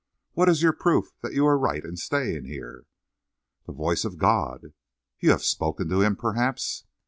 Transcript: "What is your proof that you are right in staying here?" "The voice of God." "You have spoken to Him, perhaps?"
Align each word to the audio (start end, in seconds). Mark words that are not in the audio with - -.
"What 0.33 0.49
is 0.49 0.63
your 0.63 0.73
proof 0.73 1.13
that 1.21 1.33
you 1.33 1.45
are 1.45 1.59
right 1.59 1.85
in 1.85 1.95
staying 1.95 2.45
here?" 2.45 2.87
"The 3.67 3.71
voice 3.71 4.03
of 4.03 4.17
God." 4.17 4.73
"You 5.19 5.29
have 5.29 5.43
spoken 5.43 5.89
to 5.89 6.01
Him, 6.01 6.15
perhaps?" 6.15 6.85